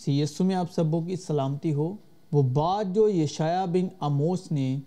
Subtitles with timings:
[0.00, 1.96] سی یسو میں آپ سبوں کی سلامتی ہو۔
[2.32, 4.78] وہ بات جو یشایہ بن اموس نے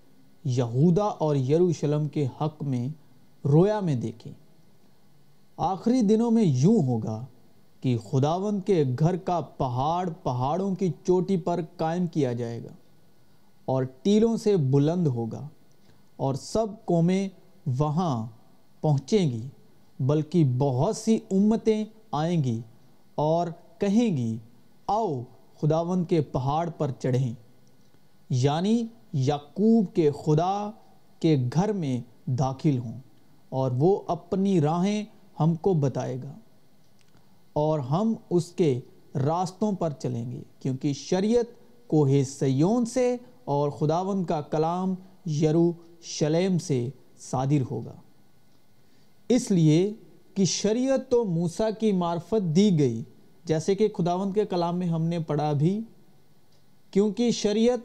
[0.46, 2.88] یہودا اور یروشلم کے حق میں
[3.48, 4.32] رویا میں دیکھی۔
[5.58, 7.26] آخری دنوں میں یوں ہوگا
[7.82, 12.74] کہ خداون کے گھر کا پہاڑ پہاڑوں کی چوٹی پر قائم کیا جائے گا
[13.66, 15.48] اور ٹیلوں سے بلند ہوگا
[16.16, 17.30] اور سب قومیں
[17.78, 18.28] وہاں
[18.82, 19.48] پہنچیں گی،
[20.00, 22.60] بلکہ بہت سی امتیں آئیں گی
[23.16, 24.38] اور کہیں گی
[24.88, 25.24] آؤ
[25.62, 27.34] خداون کے پہاڑ پر چڑھیں۔
[28.30, 30.72] یعنی یعقوب کے خدا
[31.20, 33.00] کے گھر میں داخل ہوں
[33.50, 35.06] اور وہ اپنی راہیں
[35.40, 36.34] ہم کو بتائے گا
[37.54, 38.80] اور ہم اس کے
[39.16, 41.46] راستوں پر چلیں گے، کیونکہ شریعت
[41.88, 44.96] کوہ سیون سے اور خداون کا کلام
[45.30, 47.96] یرو شلیم سے صادر ہوگا۔
[49.30, 49.94] اس لیے
[50.34, 53.04] کہ شریعت تو موسیٰ کی معرفت دی گئی
[53.46, 55.80] جیسے کہ خداون کے کلام میں ہم نے پڑھا بھی،
[56.92, 57.80] کیونکہ شریعت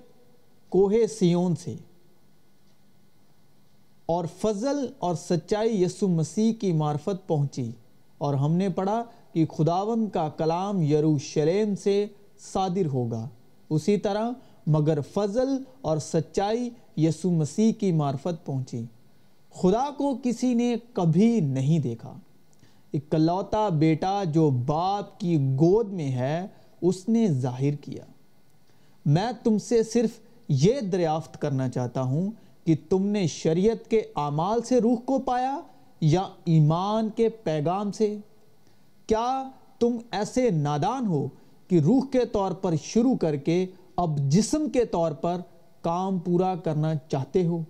[0.69, 1.75] کوہ سیون سے
[4.07, 7.71] اور فضل اور سچائی یسو مسیح کی معرفت پہنچی۔
[8.19, 12.07] اور ہم نے پڑھا کہ خداون کا کلام یروشلم سے
[12.53, 13.29] صادر ہوگا۔
[13.71, 14.31] اسی طرح
[14.67, 15.49] مگر فضل
[15.81, 18.85] اور سچائی یسو مسیح کی معرفت پہنچی۔
[19.55, 22.19] خدا کو کسی نے کبھی نہیں دیکھا۔
[22.93, 26.47] اکلوتا بیٹا جو باپ کی گود میں ہے،
[26.81, 28.05] اس نے ظاہر کیا۔
[29.07, 30.11] میں تم سے صرف
[30.49, 32.31] یہ دریافت کرنا چاہتا ہوں
[32.65, 35.61] کہ تم نے شریعت کے اعمال سے روح کو پایا
[36.01, 38.17] یا ایمان کے پیغام سے۔
[39.07, 41.29] کیا تم ایسے نادان ہو
[41.69, 45.37] کہ روح کے طور پر شروع کر کے اب جسم کے طور پر
[45.81, 47.63] کام پورا کرنا چاہتے ہو؟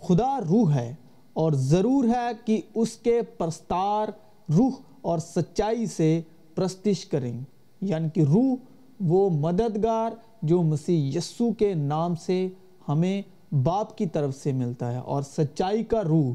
[0.00, 0.94] خدا روح ہے
[1.38, 4.08] اور ضرور ہے کہ اس کے پرستار
[4.56, 4.70] روح
[5.02, 6.20] اور سچائی سے
[6.54, 7.40] پرستش کریں۔
[7.80, 8.54] یعنی کہ روح
[9.00, 10.10] وہ مددگار
[10.42, 12.48] جو مسیح یسو کے نام سے
[12.88, 13.22] ہمیں
[13.54, 16.32] باپ کی طرف سے ملتا ہے اور سچائی کا روح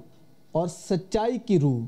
[0.52, 1.80] اور سچائی کی روح،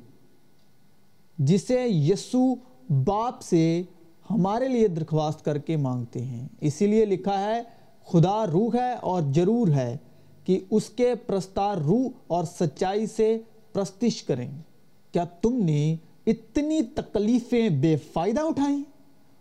[1.37, 2.55] جسے یسو
[2.89, 3.83] باپ سے
[4.31, 7.61] ہمارے لیے درخواست کر کے مانگتے ہیں۔ اسی لیے لکھا ہے،
[8.05, 9.97] خدا روح ہے اور ضرور ہے۔
[10.45, 13.38] کہ اس کے پرستار روح اور سچائی سے
[13.73, 14.51] پرستش کریں۔
[15.11, 15.95] کیا تم نے
[16.28, 18.84] اتنی تکلیفیں بے فائدہ اٹھائیں؟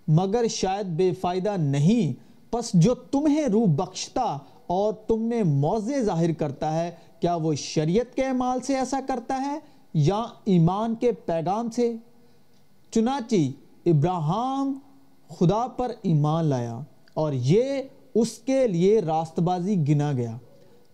[0.09, 2.13] مگر شاید بے فائدہ نہیں،
[2.53, 8.17] پس جو تمہیں روح بخشتا اور تم میں موضع ظاہر کرتا ہے، کیا وہ شریعت
[8.17, 9.59] کے اعمال سے ایسا کرتا ہے
[9.95, 11.97] یا ایمان کے پیغام سے؟
[12.91, 13.35] چنانچہ
[13.87, 14.79] ابراہم
[15.29, 16.81] خدا پر ایمان لایا
[17.15, 17.83] اور یہ
[18.15, 20.37] اس کے لیے راست بازی گنا گیا۔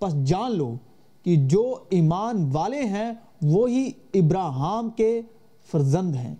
[0.00, 0.74] پس جان لو
[1.22, 3.12] کہ جو ایمان والے ہیں،
[3.42, 5.22] وہی ابراہم کے
[5.72, 6.34] فرزند ہیں۔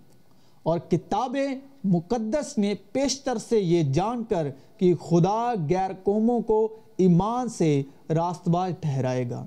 [0.63, 1.37] اور کتاب
[1.83, 6.67] مقدس نے پیشتر سے یہ جان کر کہ خدا غیر قوموں کو
[6.97, 9.45] ایمان سے راست باز ٹھہرائے گا۔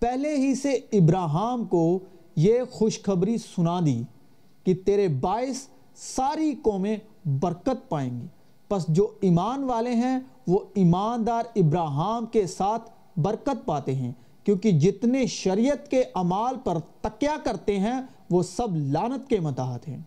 [0.00, 1.98] پہلے ہی سے ابراہم کو
[2.36, 4.02] یہ خوشخبری سنا دی
[4.64, 8.26] کہ تیرے باعث ساری قومیں برکت پائیں گی۔
[8.68, 14.12] پس جو ایمان والے ہیں، وہ ایماندار ابراہم کے ساتھ برکت پاتے ہیں،
[14.44, 18.00] کیونکہ جتنے شریعت کے عمال پر تکیہ کرتے ہیں،
[18.30, 19.98] وہ سب لانت کے متحد ہیں۔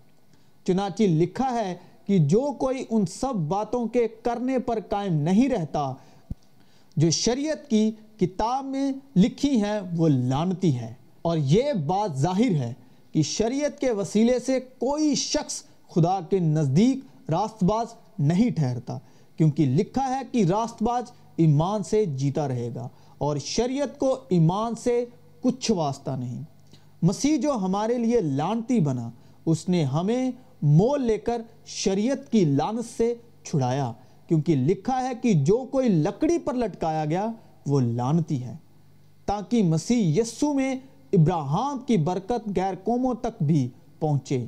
[0.67, 5.94] چنانچہ لکھا ہے کہ جو کوئی ان سب باتوں کے کرنے پر قائم نہیں رہتا،
[6.97, 12.73] جو شریعت کی کتاب میں لکھی ہیں، وہ لانتی ہے۔ اور یہ بات ظاہر ہے
[13.11, 16.99] کہ شریعت کے وسیلے سے کوئی شخص خدا کے نزدیک
[17.31, 17.88] راست باز
[18.19, 18.97] نہیں ٹھہرتا،
[19.38, 21.03] کیونکہ لکھا ہے کہ راست باز
[21.38, 25.06] ایمان سے جیتا رہے گا اور شریعت کو ایمان سے
[25.41, 26.41] کچھ واسطہ نہیں۔
[27.01, 29.09] مسیح جو ہمارے لیے لانتی بنا،
[29.45, 30.31] اس نے ہمیں
[30.62, 33.94] مول لے کر شریعت کی لانت سے چھڑایا،
[34.28, 37.31] کیونکہ لکھا ہے کہ جو کوئی لکڑی پر لٹکایا گیا،
[37.68, 38.56] وہ لانتی ہے۔
[39.25, 40.75] تاکہ مسیح یسو میں
[41.13, 43.69] ابراہم کی برکت غیر قوموں تک بھی
[44.00, 44.45] پہنچے۔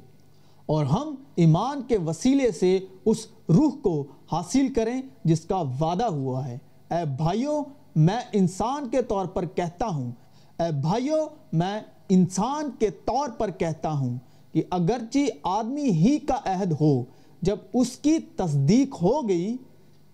[0.65, 6.47] اور ہم ایمان کے وسیلے سے اس روح کو حاصل کریں جس کا وعدہ ہوا
[6.47, 6.57] ہے۔
[6.91, 7.63] اے بھائیوں
[7.95, 10.11] میں انسان کے طور پر کہتا ہوں،
[10.59, 11.79] اے بھائیوں میں
[12.09, 14.17] انسان کے طور پر کہتا ہوں
[14.51, 17.03] کہ اگرچہ آدمی ہی کا عہد ہو،
[17.41, 19.57] جب اس کی تصدیق ہو گئی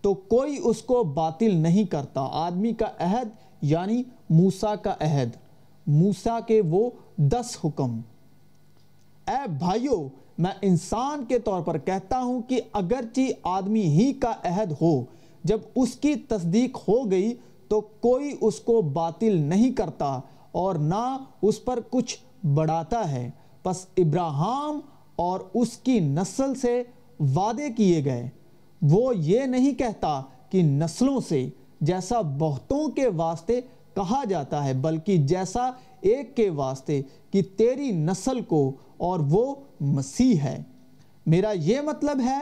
[0.02, 3.28] تو کوئی اس کو باطل نہیں کرتا۔ آدمی کا عہد
[3.62, 5.30] یعنی موسیٰ کا عہد۔
[5.88, 8.00] موسیٰ کے وہ دس حکم۔
[9.28, 14.72] اے بھائیوں میں انسان کے طور پر کہتا ہوں کہ اگرچہ آدمی ہی کا عہد
[14.82, 15.04] ہو
[15.44, 17.34] جب اس کی تصدیق ہو گئی
[17.68, 20.20] تو کوئی اس کو باطل نہیں کرتا
[20.52, 23.30] اور نہ اس پر کچھ بڑھاتا ہے۔
[23.64, 24.80] پس ابراہم
[25.16, 26.84] اور اس کی نسل سے
[27.20, 28.30] وعدے کیے گئے۔
[28.82, 31.50] وہ یہ نہیں کہتا کہ نسلوں سے
[31.82, 33.62] جیسا بہتوں کے واسطے
[33.96, 37.02] کہا جاتا ہے، بلکہ جیسا ایک کے واسطے
[37.32, 40.64] کہ تیری نسل کو اور وہ مسیح ہے۔
[41.26, 42.40] میرا یہ مطلب ہے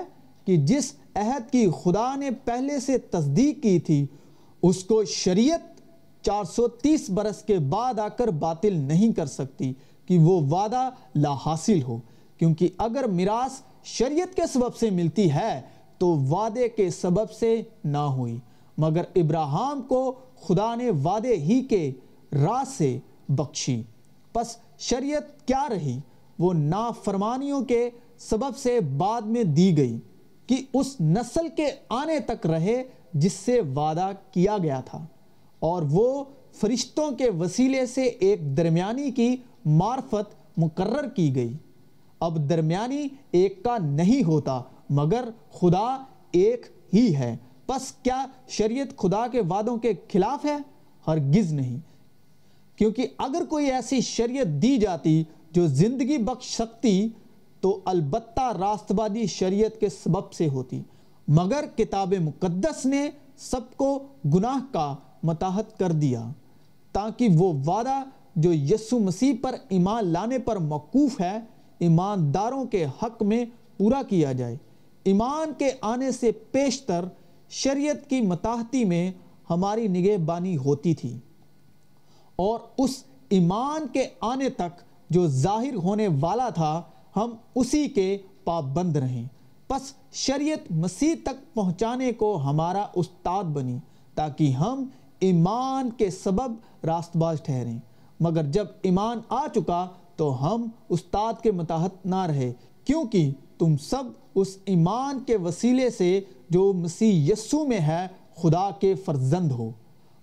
[0.51, 4.05] کہ جس عہد کی خدا نے پہلے سے تصدیق کی تھی،
[4.63, 5.81] اس کو شریعت
[6.25, 9.73] چار سو تیس برس کے بعد آ کر باطل نہیں کر سکتی
[10.05, 11.97] کہ وہ وعدہ لا حاصل ہو۔
[12.37, 15.61] کیونکہ اگر میراث شریعت کے سبب سے ملتی ہے،
[15.97, 18.39] تو وعدے کے سبب سے نہ ہوئی۔
[18.77, 20.11] مگر ابراہم کو
[20.41, 21.91] خدا نے وعدے ہی کے
[22.33, 22.99] راہ سے
[23.29, 23.83] بخشی۔
[24.33, 25.99] پس شریعت کیا رہی؟
[26.39, 29.99] وہ نافرمانیوں کے سبب سے بعد میں دی گئی۔
[30.51, 32.83] کہ اس نسل کے آنے تک رہے
[33.13, 35.05] جس سے وعدہ کیا گیا تھا۔
[35.59, 41.53] اور وہ فرشتوں کے وسیلے سے ایک درمیانی کی معرفت مقرر کی گئی۔
[42.19, 49.27] اب درمیانی ایک کا نہیں ہوتا، مگر خدا ایک ہی ہے۔ پس کیا شریعت خدا
[49.27, 50.57] کے وعدوں کے خلاف ہے؟
[51.07, 51.77] ہرگز نہیں۔
[52.77, 57.09] کیونکہ اگر کوئی ایسی شریعت دی جاتی جو زندگی بخش سکتی
[57.61, 60.81] تو البتہ راست بادی شریعت کے سبب سے ہوتی۔
[61.27, 63.99] مگر کتاب مقدس نے سب کو
[64.33, 66.31] گناہ کا متاحت کر دیا،
[66.91, 68.03] تاکہ وہ وعدہ
[68.35, 71.39] جو یسو مسیح پر ایمان لانے پر موقوف ہے،
[71.79, 73.45] ایمانداروں کے حق میں
[73.77, 74.57] پورا کیا جائے۔
[75.03, 77.05] ایمان کے آنے سے پیشتر
[77.49, 79.11] شریعت کی متاحتی میں
[79.49, 81.17] ہماری نگہ بانی ہوتی تھی۔
[82.35, 86.81] اور اس ایمان کے آنے تک جو ظاہر ہونے والا تھا
[87.15, 89.27] ہم اسی کے پابند رہیں۔
[89.67, 89.81] پس
[90.13, 93.77] شریعت مسیح تک پہنچانے کو ہمارا استاد بنی
[94.15, 94.85] تاکہ ہم
[95.19, 96.53] ایمان کے سبب
[96.83, 97.79] راست باز ٹھہریں۔
[98.19, 102.53] مگر جب ایمان آ چکا تو ہم استاد کے متحد نہ رہے،
[102.85, 104.03] کیونکہ تم سب
[104.35, 109.71] اس ایمان کے وسیلے سے جو مسیح یسو میں ہے خدا کے فرزند ہو۔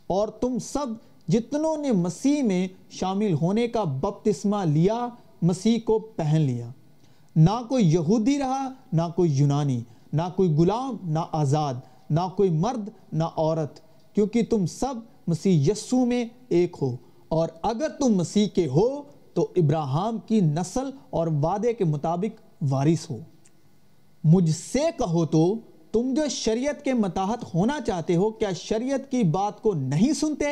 [0.06, 0.86] اور تم سب
[1.28, 5.08] جتنوں نے مسیح میں شامل ہونے کا بپتسمہ لیا،
[5.42, 6.70] مسیح کو پہن لیا۔
[7.38, 9.80] نہ کوئی یہودی رہا، نہ کوئی یونانی،
[10.12, 11.74] نہ کوئی غلام، نہ آزاد،
[12.10, 13.80] نہ کوئی مرد، نہ عورت،
[14.14, 14.94] کیونکہ تم سب
[15.26, 16.96] مسیح یسو میں ایک ہو۔
[17.28, 19.02] اور اگر تم مسیح کے ہو،
[19.34, 23.18] تو ابراہم کی نسل اور وعدے کے مطابق وارث ہو۔
[24.24, 25.54] مجھ سے کہو تو،
[25.92, 30.46] تم جو شریعت کے متاحت ہونا چاہتے ہو، کیا شریعت کی بات کو نہیں سنتے؟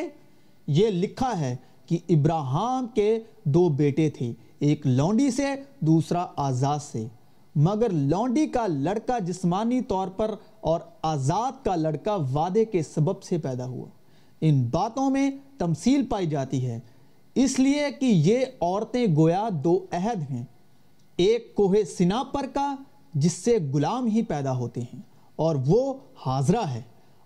[0.67, 1.57] یہ لکھا ہے
[1.87, 5.43] کہ ابراہم کے دو بیٹے تھے، ایک لونڈی سے،
[5.81, 7.07] دوسرا آزاد سے۔
[7.55, 13.39] مگر لونڈی کا لڑکا جسمانی طور پر اور آزاد کا لڑکا وعدے کے سبب سے
[13.39, 13.87] پیدا ہوا۔
[14.41, 16.81] ان باتوں میں تمثیل پائی جاتی ہے۔
[17.35, 20.45] اس لیے کہ یہ عورتیں گویا دو عہد ہیں۔
[21.17, 22.75] ایک کوہ سنا پر کا،
[23.15, 25.01] جس سے غلام ہی پیدا ہوتے ہیں،
[25.37, 25.95] اور وہ
[26.27, 26.83] حاضرہ ہے۔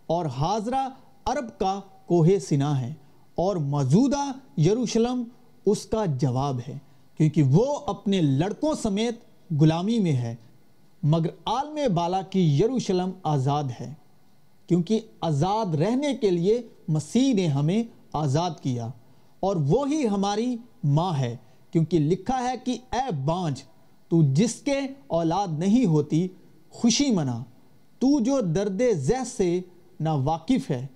[0.06, 0.88] اور حاضرہ
[1.24, 2.94] عرب کا کوہ سنا ہے۔
[3.40, 4.25] اور موجودہ
[4.60, 5.22] یروشلم
[5.66, 6.78] اس کا جواب ہے،
[7.16, 9.19] کیونکہ وہ اپنے لڑکوں سمیت
[9.60, 10.34] غلامی میں ہے،
[11.02, 13.92] مگر عالم بالا کی یروشلم آزاد ہے۔
[14.66, 17.82] کیونکہ آزاد رہنے کے لیے مسیح نے ہمیں
[18.12, 18.88] آزاد کیا،
[19.40, 21.37] اور وہی ہماری ماں ہے۔
[21.70, 23.62] کیونکہ لکھا ہے کہ، اے بانج،
[24.08, 26.26] تو جس کے اولاد نہیں ہوتی،
[26.70, 27.42] خوشی منا۔
[27.99, 29.61] تو جو درد ذہ سے
[30.00, 30.87] نا واقف ہے،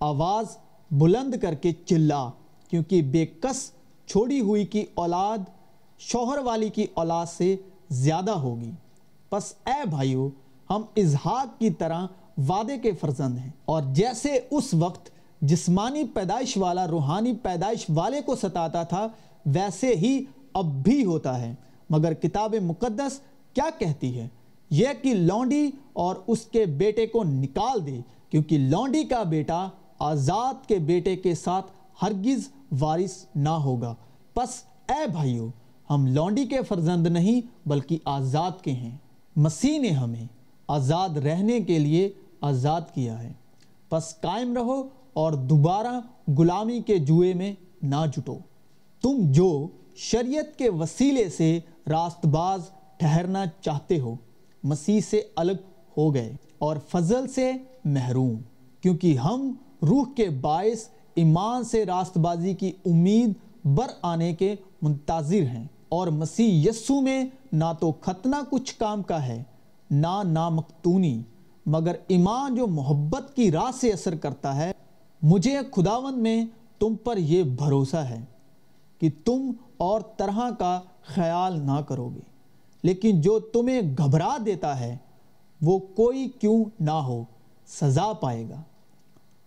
[0.00, 0.56] آواز
[0.92, 2.30] بلند کر کے چلا،
[2.70, 3.72] کیونکہ بے کس
[4.06, 5.38] چھوڑی ہوئی کی اولاد
[5.98, 7.56] شوہر والی کی اولاد سے
[7.90, 8.70] زیادہ ہوگی۔
[9.30, 10.28] پس اے بھائیو،
[10.70, 12.06] ہم اظہاق کی طرح
[12.48, 18.36] وعدے کے فرزند ہیں۔ اور جیسے اس وقت جسمانی پیدائش والا، روحانی پیدائش والے کو
[18.36, 19.08] ستاتا تھا،
[19.46, 21.54] ویسے ہی اب بھی ہوتا ہے۔
[21.90, 23.20] مگر کتاب مقدس
[23.54, 24.28] کیا کہتی ہے؟
[24.70, 29.68] یہ کہ لونڈی اور اس کے بیٹے کو نکال دے، کیونکہ لونڈی کا بیٹا
[30.02, 31.66] آزاد کے بیٹے کے ساتھ
[32.02, 32.48] ہرگز
[32.80, 33.94] وارث نہ ہوگا۔
[34.34, 34.48] پس
[34.88, 35.48] اے بھائیو،
[35.90, 38.96] ہم لونڈی کے فرزند نہیں بلکہ آزاد کے ہیں۔
[39.36, 40.26] مسیح نے ہمیں
[40.68, 43.32] آزاد رہنے کے لیے آزاد کیا ہے۔
[43.88, 46.00] پس قائم رہو اور دوبارہ
[46.38, 48.36] غلامی کے جوئے میں نہ جٹو۔
[49.02, 52.60] تم جو شریعت کے وسیلے سے راست باز
[52.96, 54.14] ٹھہرنا چاہتے ہو،
[54.62, 55.62] مسیح سے الگ
[55.96, 57.52] ہو گئے اور فضل سے
[57.84, 58.34] محروم،
[58.80, 63.32] کیونکہ ہم روح کے باعث ایمان سے راست بازی کی امید
[63.64, 69.26] بر آنے کے منتظر ہیں۔ اور مسیح یسو میں نہ تو ختنہ کچھ کام کا
[69.26, 69.42] ہے،
[69.90, 71.22] نہ نامقتونی،
[71.66, 74.72] مگر ایمان جو محبت کی راہ سے اثر کرتا ہے،
[75.22, 76.44] مجھے خداون میں
[76.78, 78.24] تم پر یہ بھروسہ ہے
[78.98, 82.20] کہ تم اور طرح کا خیال نہ کرو گے
[82.82, 84.96] لیکن جو تمہیں گھبرا دیتا ہے،
[85.62, 87.24] وہ کوئی کیوں نہ ہو،
[87.66, 88.62] سزا پائے گا۔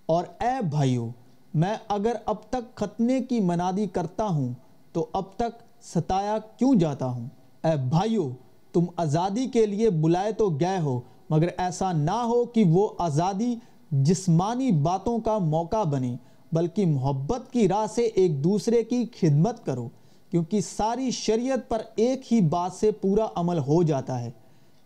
[0.05, 1.09] اور اے بھائیو،
[1.53, 4.53] میں اگر اب تک ختنے کی منادی کرتا ہوں،
[4.91, 7.27] تو اب تک ستایا کیوں جاتا ہوں؟
[7.63, 8.29] اے بھائیو،
[8.73, 13.55] تم آزادی کے لیے بلائے تو گئے ہو، مگر ایسا نہ ہو کہ وہ آزادی
[13.91, 16.15] جسمانی باتوں کا موقع بنے،
[16.51, 19.89] بلکہ محبت کی راہ سے ایک دوسرے کی خدمت کرو،
[20.31, 24.31] کیونکہ ساری شریعت پر ایک ہی بات سے پورا عمل ہو جاتا ہے۔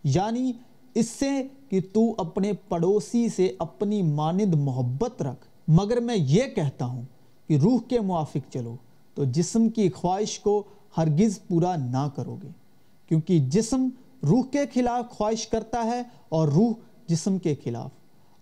[0.04, 0.52] یعنی
[0.94, 6.84] اس سے کہ تو اپنے پڑوسی سے اپنی ماند محبت رکھ۔ مگر میں یہ کہتا
[6.84, 7.02] ہوں
[7.48, 8.76] کہ روح کے موافق چلو،
[9.14, 10.62] تو جسم کی خواہش کو
[10.96, 12.48] ہرگز پورا نہ کرو گے۔
[13.08, 13.88] کیونکہ جسم
[14.22, 16.72] روح کے خلاف خواہش کرتا ہے اور روح
[17.06, 17.90] جسم کے خلاف۔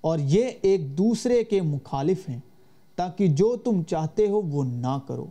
[0.00, 2.40] اور یہ ایک دوسرے کے مخالف ہیں،
[2.96, 5.26] تاکہ جو تم چاہتے ہو وہ نہ کرو۔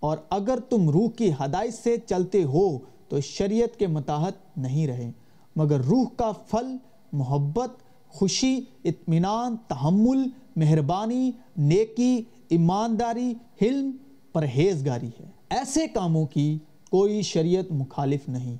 [0.00, 5.10] اور اگر تم روح کی ہدایت سے چلتے ہو، تو شریعت کے متاحت نہیں رہے۔
[5.56, 6.76] مگر روح کا پھل
[7.14, 7.70] محبت،
[8.08, 13.90] خوشی، اطمینان، تحمل، مہربانی، نیکی، ایمانداری، حلم،
[14.32, 16.58] پرہیزگاری ہے۔ ایسے کاموں کی
[16.90, 18.56] کوئی شریعت مخالف نہیں۔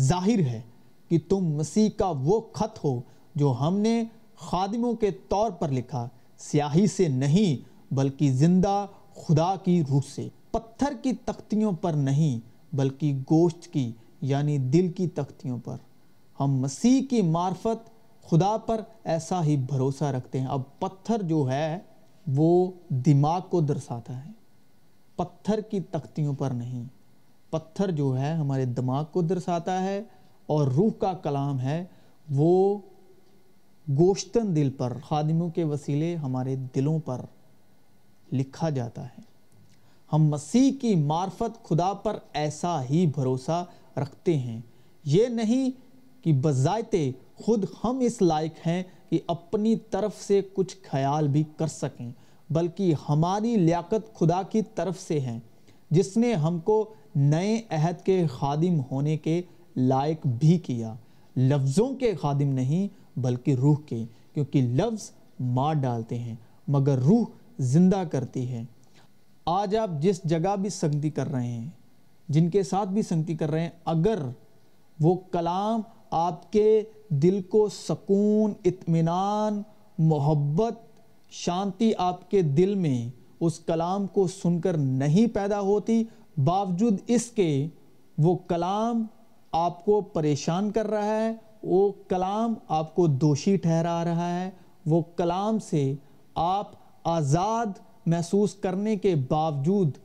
[0.00, 0.60] ظاہر ہے
[1.08, 3.00] کہ تم مسیح کا وہ خط ہو
[3.34, 4.04] جو ہم نے
[4.36, 6.08] خادموں کے طور پر لکھا،
[6.38, 12.40] سیاہی سے نہیں بلکہ زندہ خدا کی روح سے۔ پتھر کی تختیوں پر نہیں
[12.76, 15.76] بلکہ گوشت کی یعنی دل کی تختیوں پر۔
[16.40, 17.95] ہم مسیح کی معرفت
[18.30, 21.78] خدا پر ایسا ہی بھروسہ رکھتے ہیں۔ اب پتھر جو ہے،
[22.26, 24.30] وہ دماغ کو درساتا ہے۔
[25.16, 26.84] پتھر کی تختیوں پر نہیں۔
[27.50, 30.02] پتھر جو ہے، ہمارے دماغ کو درساتا ہے
[30.46, 31.84] اور روح کا کلام ہے،
[32.30, 32.78] وہ
[33.88, 37.20] گوشتن دل پر، خادموں کے وسیلے ہمارے دلوں پر
[38.32, 39.20] لکھا جاتا ہے۔
[40.12, 43.64] ہم مسیح کی معرفت خدا پر ایسا ہی بھروسہ
[43.96, 44.60] رکھتے ہیں۔
[45.04, 45.70] یہ نہیں
[46.24, 51.66] کہ بذائتے خود ہم اس لائق ہیں کہ اپنی طرف سے کچھ خیال بھی کر
[51.66, 52.10] سکیں،
[52.50, 55.38] بلکہ ہماری لیاقت خدا کی طرف سے ہے،
[55.90, 59.42] جس نے ہم کو نئے عہد کے خادم ہونے کے
[59.76, 60.94] لائق بھی کیا۔
[61.36, 62.88] لفظوں کے خادم نہیں،
[63.18, 66.34] بلکہ روح کے، کیونکہ لفظ مار ڈالتے ہیں،
[66.68, 67.24] مگر روح
[67.58, 68.62] زندہ کرتی ہے۔
[69.46, 71.68] آج آپ جس جگہ بھی سنگتی کر رہے ہیں،
[72.28, 74.18] جن کے ساتھ بھی سنگتی کر رہے ہیں، اگر
[75.00, 79.62] وہ کلام آپ کے دل کو سکون، اطمینان،
[79.98, 80.80] محبت،
[81.30, 83.10] شانتی آپ کے دل میں
[83.40, 86.02] اس کلام کو سن کر نہیں پیدا ہوتی،
[86.36, 87.68] باوجود اس کے
[88.18, 89.04] وہ کلام
[89.52, 91.32] آپ کو پریشان کر رہا ہے،
[91.62, 94.50] وہ کلام آپ کو دوشی ٹھہرا رہا ہے،
[94.86, 95.94] وہ کلام سے
[96.34, 96.70] آپ
[97.04, 99.98] آزاد محسوس کرنے کے باوجود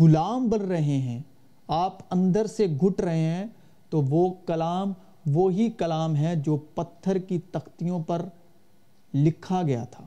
[0.00, 1.20] غلام بن رہے ہیں،
[1.68, 3.46] آپ اندر سے گھٹ رہے ہیں،
[3.90, 4.92] تو وہ کلام
[5.26, 8.22] وہی کلام ہے جو پتھر کی تختیوں پر
[9.14, 10.04] لکھا گیا تھا۔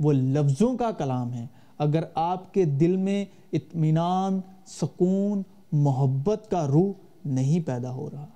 [0.00, 1.46] وہ لفظوں کا کلام ہے۔
[1.78, 6.92] اگر آپ کے دل میں اطمینان، سکون، محبت کا روح
[7.24, 8.26] نہیں پیدا ہو رہا،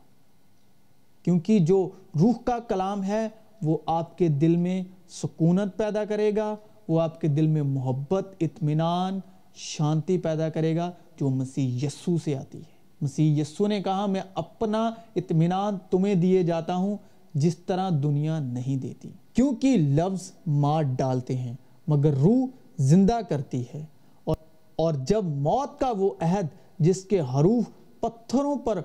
[1.23, 1.88] کیونکہ جو
[2.21, 3.28] روح کا کلام ہے،
[3.62, 6.57] وہ آپ کے دل میں سکونت پیدا کرے گا،
[6.88, 9.21] وہ آپ کے دل میں محبت، اطمینان،
[9.54, 10.90] شانتی پیدا کرے گا،
[11.21, 16.43] جو مسیح یسو سے آتی ہے۔ مسیح یسو نے کہا، میں اپنا اطمینان تمہیں دیے
[16.43, 16.97] جاتا ہوں،
[17.35, 21.52] جس طرح دنیا نہیں دیتی۔ کیونکہ لفظ مار ڈالتے ہیں،
[21.87, 22.47] مگر روح
[22.78, 23.85] زندہ کرتی ہے۔
[24.25, 24.37] اور
[24.76, 26.47] اور جب موت کا وہ عہد،
[26.78, 27.64] جس کے حروف
[28.00, 28.81] پتھروں پر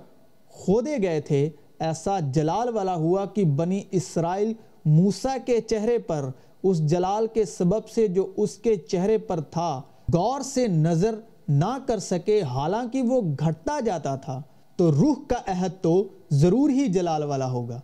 [0.48, 4.54] کھودے گئے تھے، ایسا جلال والا ہوا کہ بنی اسرائیل
[4.86, 6.30] موسیٰ کے چہرے پر،
[6.64, 9.82] اس جلال کے سبب سے جو اس کے چہرے پر تھا،
[10.14, 11.16] غور سے نظر
[11.50, 14.42] نہ کر سکے، حالانکہ وہ گھٹتا جاتا تھا،
[14.76, 17.80] تو روح کا عہد تو ضرور ہی جلال والا ہوگا۔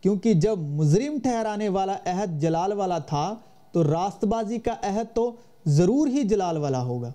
[0.00, 3.34] کیونکہ جب مجرم ٹھہرانے والا عہد جلال والا تھا،
[3.72, 5.32] تو راست بازی کا عہد تو
[5.66, 7.12] ضرور ہی جلال والا ہوگا۔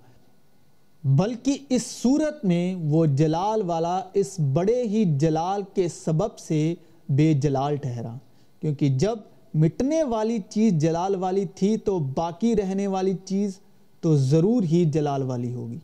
[1.04, 6.76] بلکہ اس صورت میں وہ جلال والا اس بڑے ہی جلال کے سبب سے
[7.10, 8.16] بے جلال ٹھہرا۔
[8.62, 9.18] کیونکہ جب
[9.54, 13.60] مٹنے والی چیز جلال والی تھی، تو باقی رہنے والی چیز
[14.04, 15.78] تو ضرور ہی جلال والی ہوگی۔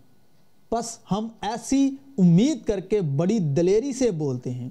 [0.71, 4.69] پس ہم ایسی امید کر کے بڑی دلیری سے بولتے ہیں،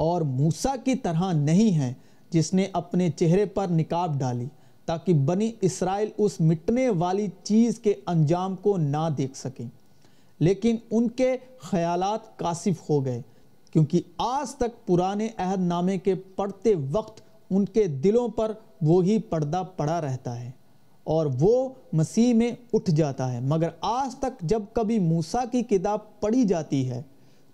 [0.00, 1.92] اور موسیٰ کی طرح نہیں ہے
[2.32, 4.46] جس نے اپنے چہرے پر نکاب ڈالی
[4.88, 9.66] تاکہ بنی اسرائیل اس مٹنے والی چیز کے انجام کو نہ دیکھ سکیں۔
[10.40, 13.20] لیکن ان کے خیالات کاسف ہو گئے،
[13.74, 19.62] کیونکہ آج تک پرانے عہد نامے کے پڑھتے وقت ان کے دلوں پر وہی پردہ
[19.76, 20.50] پڑا رہتا ہے۔
[21.04, 26.20] اور وہ مسیح میں اٹھ جاتا ہے۔ مگر آج تک جب کبھی موسیٰ کی کتاب
[26.20, 27.02] پڑھی جاتی ہے،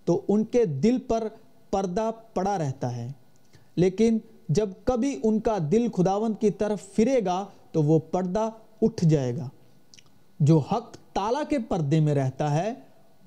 [0.05, 1.29] تو ان کے دل پر
[1.71, 3.13] پردہ پڑا رہتا ہے۔
[3.77, 8.51] لیکن جب کبھی ان کا دل خداون کی طرف پھرے گا، تو وہ پردہ
[8.83, 9.49] اٹھ جائے گا۔
[10.41, 12.73] جو حق تعالیٰ کے پردے میں رہتا ہے،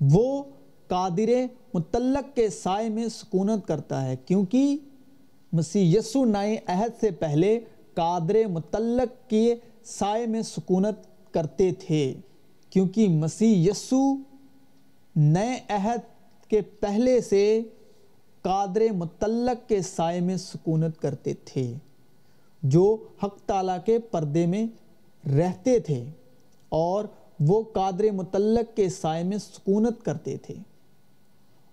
[0.00, 0.44] وہ
[0.88, 1.30] قادر
[1.74, 4.76] متعلق کے سائے میں سکونت کرتا ہے۔ کیونکہ
[5.52, 7.60] مسیح یسو نئے عہد سے پہلے
[7.94, 12.14] قادر متعلق کے سائے میں سکونت کرتے تھے،
[12.70, 14.14] کیونکہ مسیح یسو
[15.16, 16.00] نئے عہد
[16.48, 17.62] کے پہلے سے
[18.42, 21.74] قادر متعلق کے سائے میں سکونت کرتے تھے،
[22.62, 24.66] جو حق تعالیٰ کے پردے میں
[25.28, 26.04] رہتے تھے
[26.68, 27.04] اور
[27.40, 30.54] وہ قادر متعلق کے سائے میں سکونت کرتے تھے۔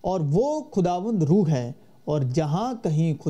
[0.01, 1.71] اور وہ خداوند روح ہے،
[2.05, 3.25] اور جہاں کہیں خدا